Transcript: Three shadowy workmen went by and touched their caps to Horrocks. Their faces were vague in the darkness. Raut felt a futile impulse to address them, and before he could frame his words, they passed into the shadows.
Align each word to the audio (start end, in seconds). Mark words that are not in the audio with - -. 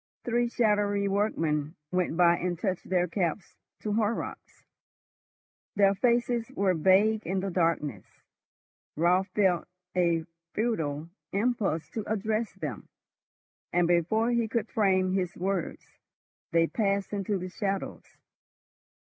Three 0.23 0.49
shadowy 0.49 1.07
workmen 1.07 1.75
went 1.91 2.17
by 2.17 2.37
and 2.39 2.57
touched 2.57 2.89
their 2.89 3.07
caps 3.07 3.55
to 3.81 3.93
Horrocks. 3.93 4.63
Their 5.75 5.93
faces 5.93 6.49
were 6.55 6.73
vague 6.73 7.23
in 7.27 7.41
the 7.41 7.51
darkness. 7.51 8.07
Raut 8.95 9.27
felt 9.35 9.67
a 9.95 10.25
futile 10.55 11.11
impulse 11.33 11.87
to 11.91 12.03
address 12.11 12.51
them, 12.55 12.87
and 13.71 13.87
before 13.87 14.31
he 14.31 14.47
could 14.47 14.69
frame 14.71 15.11
his 15.13 15.35
words, 15.37 15.99
they 16.51 16.65
passed 16.65 17.13
into 17.13 17.37
the 17.37 17.49
shadows. 17.49 18.17